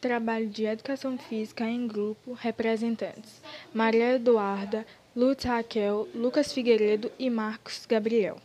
Trabalho 0.00 0.48
de 0.48 0.64
Educação 0.64 1.16
Física 1.16 1.64
em 1.64 1.86
Grupo, 1.86 2.32
representantes 2.32 3.40
Maria 3.72 4.14
Eduarda, 4.14 4.86
Lutz 5.14 5.44
Raquel, 5.44 6.06
Lucas 6.14 6.52
Figueiredo 6.52 7.10
e 7.18 7.30
Marcos 7.30 7.86
Gabriel. 7.86 8.36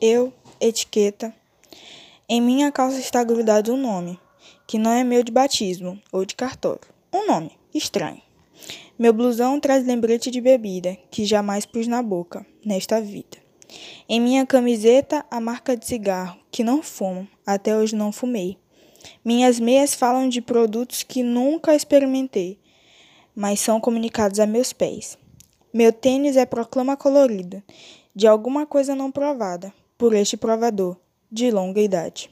Eu, 0.00 0.32
etiqueta. 0.60 1.34
Em 2.28 2.40
minha 2.40 2.72
calça 2.72 2.98
está 2.98 3.22
grudado 3.22 3.74
um 3.74 3.76
nome, 3.76 4.18
que 4.66 4.78
não 4.78 4.90
é 4.90 5.04
meu 5.04 5.22
de 5.22 5.30
batismo 5.30 6.00
ou 6.10 6.24
de 6.24 6.34
cartório. 6.34 6.88
Um 7.12 7.26
nome 7.26 7.52
estranho. 7.74 8.22
Meu 8.98 9.12
blusão 9.12 9.60
traz 9.60 9.86
lembrete 9.86 10.30
de 10.30 10.40
bebida, 10.40 10.96
que 11.10 11.24
jamais 11.24 11.66
pus 11.66 11.86
na 11.86 12.02
boca, 12.02 12.46
nesta 12.64 13.00
vida. 13.00 13.38
Em 14.08 14.20
minha 14.20 14.46
camiseta, 14.46 15.24
a 15.30 15.40
marca 15.40 15.76
de 15.76 15.86
cigarro, 15.86 16.38
que 16.50 16.64
não 16.64 16.82
fumo, 16.82 17.28
até 17.46 17.76
hoje 17.76 17.94
não 17.94 18.12
fumei. 18.12 18.58
Minhas 19.24 19.58
meias 19.60 19.94
falam 19.94 20.28
de 20.28 20.40
produtos 20.40 21.02
que 21.02 21.22
nunca 21.22 21.74
experimentei, 21.74 22.58
mas 23.34 23.60
são 23.60 23.80
comunicados 23.80 24.40
a 24.40 24.46
meus 24.46 24.72
pés. 24.72 25.18
Meu 25.72 25.92
tênis 25.92 26.36
é 26.36 26.44
proclama 26.44 26.96
colorida, 26.96 27.62
de 28.14 28.26
alguma 28.26 28.66
coisa 28.66 28.94
não 28.94 29.10
provada, 29.10 29.72
por 29.96 30.14
este 30.14 30.36
provador, 30.36 30.96
de 31.30 31.50
longa 31.50 31.80
idade. 31.80 32.28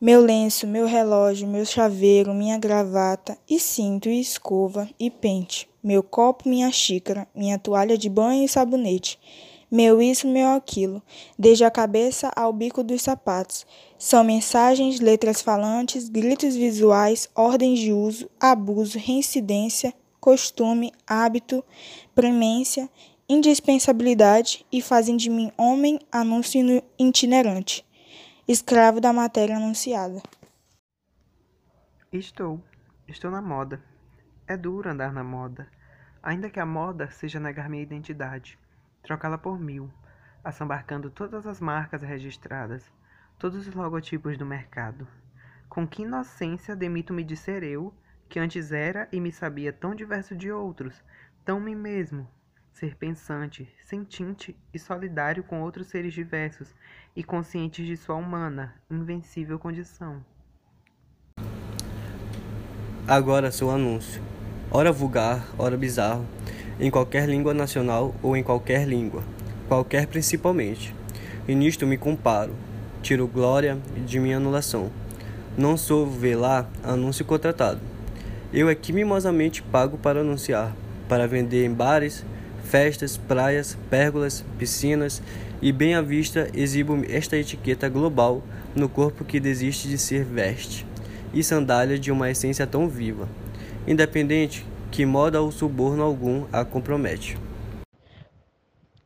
Meu 0.00 0.20
lenço, 0.20 0.66
meu 0.66 0.86
relógio, 0.86 1.46
meu 1.46 1.64
chaveiro, 1.64 2.34
minha 2.34 2.58
gravata, 2.58 3.38
e 3.48 3.60
cinto, 3.60 4.08
e 4.08 4.18
escova, 4.18 4.88
e 4.98 5.10
pente, 5.10 5.68
meu 5.82 6.02
copo, 6.02 6.48
minha 6.48 6.72
xícara, 6.72 7.28
minha 7.34 7.58
toalha 7.58 7.96
de 7.96 8.08
banho 8.08 8.44
e 8.44 8.48
sabonete, 8.48 9.18
meu 9.72 10.02
isso, 10.02 10.28
meu 10.28 10.50
aquilo, 10.50 11.02
desde 11.38 11.64
a 11.64 11.70
cabeça 11.70 12.30
ao 12.36 12.52
bico 12.52 12.84
dos 12.84 13.02
sapatos. 13.02 13.66
São 13.98 14.22
mensagens, 14.22 15.00
letras 15.00 15.40
falantes, 15.40 16.08
gritos 16.08 16.54
visuais, 16.54 17.28
ordens 17.34 17.78
de 17.78 17.92
uso, 17.92 18.28
abuso, 18.38 18.98
reincidência, 18.98 19.94
costume, 20.20 20.92
hábito, 21.06 21.64
premência, 22.14 22.88
indispensabilidade 23.28 24.66
e 24.70 24.82
fazem 24.82 25.16
de 25.16 25.30
mim 25.30 25.50
homem 25.56 25.98
anúncio 26.12 26.82
itinerante 26.98 27.84
escravo 28.46 29.00
da 29.00 29.12
matéria 29.12 29.56
anunciada. 29.56 30.20
Estou, 32.12 32.60
estou 33.06 33.30
na 33.30 33.40
moda. 33.40 33.82
É 34.46 34.56
duro 34.56 34.90
andar 34.90 35.12
na 35.12 35.22
moda, 35.22 35.68
ainda 36.22 36.50
que 36.50 36.60
a 36.60 36.66
moda 36.66 37.10
seja 37.10 37.40
negar 37.40 37.68
minha 37.68 37.82
identidade, 37.82 38.58
trocá-la 39.02 39.36
por 39.36 39.58
mil, 39.58 39.90
assambarcando 40.44 41.10
todas 41.10 41.46
as 41.46 41.60
marcas 41.60 42.02
registradas, 42.02 42.90
todos 43.38 43.66
os 43.66 43.74
logotipos 43.74 44.38
do 44.38 44.46
mercado. 44.46 45.06
Com 45.68 45.86
que 45.86 46.02
inocência 46.02 46.76
demito-me 46.76 47.24
de 47.24 47.36
ser 47.36 47.62
eu, 47.62 47.92
que 48.28 48.38
antes 48.38 48.72
era 48.72 49.08
e 49.12 49.20
me 49.20 49.32
sabia 49.32 49.72
tão 49.72 49.94
diverso 49.94 50.34
de 50.34 50.50
outros, 50.50 51.02
tão 51.44 51.60
mim 51.60 51.74
mesmo, 51.74 52.28
ser 52.72 52.96
pensante, 52.96 53.68
sentinte 53.84 54.56
e 54.72 54.78
solidário 54.78 55.44
com 55.44 55.60
outros 55.60 55.88
seres 55.88 56.14
diversos 56.14 56.74
e 57.14 57.22
conscientes 57.22 57.86
de 57.86 57.96
sua 57.96 58.16
humana, 58.16 58.74
invencível 58.90 59.58
condição. 59.58 60.24
Agora 63.06 63.50
seu 63.50 63.70
anúncio. 63.70 64.22
Ora 64.70 64.90
vulgar, 64.90 65.44
ora 65.58 65.76
bizarro, 65.76 66.26
em 66.82 66.90
qualquer 66.90 67.28
língua 67.28 67.54
nacional 67.54 68.12
ou 68.20 68.36
em 68.36 68.42
qualquer 68.42 68.88
língua, 68.88 69.22
qualquer 69.68 70.08
principalmente. 70.08 70.92
E 71.46 71.54
nisto 71.54 71.86
me 71.86 71.96
comparo, 71.96 72.52
tiro 73.00 73.28
glória 73.28 73.78
de 74.04 74.18
minha 74.18 74.38
anulação. 74.38 74.90
Não 75.56 75.76
sou, 75.76 76.10
lá, 76.36 76.68
anúncio 76.82 77.24
contratado. 77.24 77.78
Eu 78.52 78.68
é 78.68 78.74
que 78.74 78.92
mimosamente 78.92 79.62
pago 79.62 79.96
para 79.96 80.22
anunciar, 80.22 80.74
para 81.08 81.28
vender 81.28 81.64
em 81.64 81.72
bares, 81.72 82.24
festas, 82.64 83.16
praias, 83.16 83.78
pérgolas, 83.88 84.44
piscinas 84.58 85.22
e 85.62 85.70
bem 85.70 85.94
à 85.94 86.02
vista 86.02 86.50
exibo 86.52 87.00
esta 87.08 87.36
etiqueta 87.36 87.88
global 87.88 88.42
no 88.74 88.88
corpo 88.88 89.24
que 89.24 89.38
desiste 89.38 89.86
de 89.86 89.98
ser 89.98 90.24
veste 90.24 90.84
e 91.32 91.44
sandália 91.44 91.96
de 91.96 92.10
uma 92.10 92.28
essência 92.28 92.66
tão 92.66 92.88
viva, 92.88 93.28
independente 93.86 94.66
que 94.92 95.06
moda 95.06 95.40
ou 95.40 95.50
suborno 95.50 96.02
algum 96.02 96.46
a 96.52 96.66
compromete. 96.66 97.38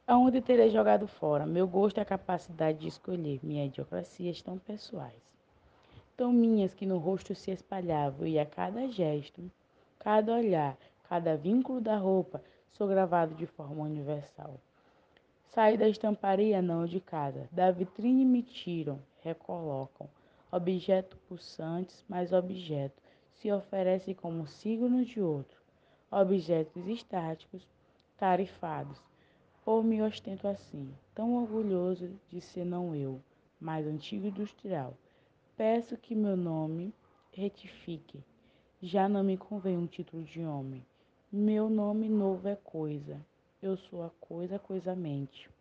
Aonde 0.04 0.40
terei 0.40 0.68
jogado 0.68 1.06
fora 1.06 1.46
meu 1.46 1.68
gosto 1.68 1.98
e 1.98 2.00
a 2.00 2.04
capacidade 2.04 2.78
de 2.78 2.88
escolher 2.88 3.38
minhas 3.40 3.68
idiocracias 3.68 4.42
tão 4.42 4.58
pessoais, 4.58 5.22
tão 6.16 6.32
minhas 6.32 6.74
que 6.74 6.84
no 6.84 6.98
rosto 6.98 7.36
se 7.36 7.52
espalhavam 7.52 8.26
e 8.26 8.36
a 8.36 8.44
cada 8.44 8.88
gesto, 8.88 9.48
cada 10.00 10.34
olhar, 10.34 10.76
cada 11.08 11.36
vínculo 11.36 11.80
da 11.80 11.96
roupa 11.96 12.42
sou 12.72 12.88
gravado 12.88 13.36
de 13.36 13.46
forma 13.46 13.84
universal. 13.84 14.58
Saí 15.50 15.76
da 15.76 15.88
estamparia, 15.88 16.60
não 16.60 16.84
de 16.84 16.98
casa. 16.98 17.48
Da 17.52 17.70
vitrine 17.70 18.24
me 18.24 18.42
tiram, 18.42 18.98
recolocam. 19.22 20.08
Objeto 20.50 21.16
pulsantes, 21.28 22.04
mas 22.08 22.32
objeto 22.32 23.00
se 23.34 23.52
oferece 23.52 24.14
como 24.14 24.48
signo 24.48 25.04
de 25.04 25.20
outro. 25.20 25.65
Objetos 26.10 26.86
estáticos, 26.86 27.66
tarifados. 28.16 28.96
Por 29.64 29.82
me 29.82 30.00
ostento 30.00 30.46
assim, 30.46 30.94
tão 31.12 31.34
orgulhoso 31.34 32.08
de 32.30 32.40
ser 32.40 32.64
não 32.64 32.94
eu, 32.94 33.20
mas 33.60 33.84
antigo 33.84 34.28
industrial. 34.28 34.94
Peço 35.56 35.96
que 35.96 36.14
meu 36.14 36.36
nome 36.36 36.94
retifique. 37.32 38.22
Já 38.80 39.08
não 39.08 39.24
me 39.24 39.36
convém 39.36 39.76
um 39.76 39.86
título 39.86 40.22
de 40.22 40.44
homem. 40.44 40.86
Meu 41.32 41.68
nome 41.68 42.08
novo 42.08 42.46
é 42.46 42.54
coisa. 42.54 43.20
Eu 43.60 43.76
sou 43.76 44.04
a 44.04 44.10
coisa, 44.20 44.60
coisamente. 44.60 45.50